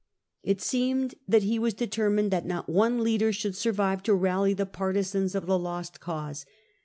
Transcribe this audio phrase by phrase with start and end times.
[0.41, 4.01] It seemed that he K SULLA 146 was determined that not one leader should survive
[4.01, 6.43] to rally the partisans of the lost cause.